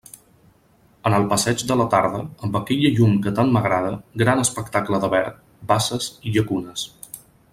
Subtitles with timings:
[1.09, 3.93] En el passeig de la tarda, amb aquella llum que tant m'agrada,
[4.23, 5.39] gran espectacle de verd,
[5.75, 6.89] basses i llacunes.